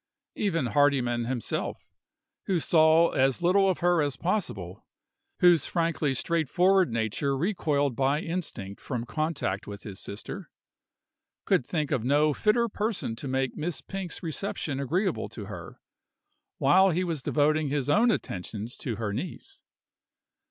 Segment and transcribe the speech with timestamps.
[0.33, 1.85] Even Hardyman himself
[2.47, 4.83] who saw as little of her as possible,
[5.41, 10.49] whose frankly straightforward nature recoiled by instinct from contact with his sister
[11.45, 15.79] could think of no fitter person to make Miss Pink's reception agreeable to her,
[16.57, 19.61] while he was devoting his own attentions to her niece.